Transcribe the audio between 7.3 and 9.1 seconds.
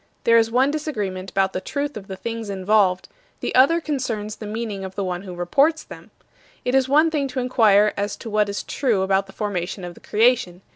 inquire as to what is true